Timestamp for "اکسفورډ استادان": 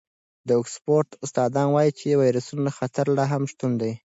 0.61-1.67